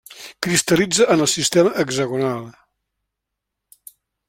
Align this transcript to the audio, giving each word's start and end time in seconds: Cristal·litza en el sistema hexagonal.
Cristal·litza 0.45 1.07
en 1.15 1.21
el 1.25 1.29
sistema 1.33 1.75
hexagonal. 1.83 2.41